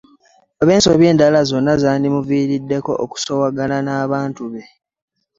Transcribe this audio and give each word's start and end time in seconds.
Oba 0.61 0.71
ensobi 0.77 1.05
endala 1.11 1.39
zonna 1.49 1.71
ezandimuviiriddeko 1.77 2.91
okusoowagana 3.03 3.77
n'abantu 3.81 4.43
be. 4.51 4.63